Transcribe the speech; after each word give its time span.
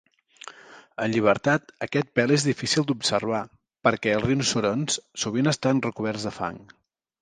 En 1.03 1.13
llibertat 1.15 1.69
aquest 1.87 2.09
pèl 2.21 2.35
és 2.39 2.47
difícil 2.49 2.89
d'observar 2.93 3.45
perquè 3.89 4.17
els 4.19 4.29
rinoceronts 4.33 5.01
sovint 5.27 5.57
estan 5.57 5.89
recoberts 5.91 6.31
de 6.31 6.39
fang. 6.43 6.63